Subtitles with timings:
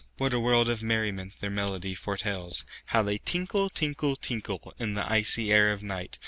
[0.17, 2.65] What a world of merriment their melody foretells!
[2.87, 6.17] How they tinkle, tinkle, tinkle, In the icy air of night!